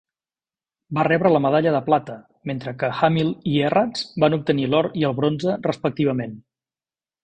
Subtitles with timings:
[0.97, 2.17] Va rebre la medalla de plata,
[2.53, 6.39] mentre que Hamill i Errath van obtenir l'or i el bronze respectivament.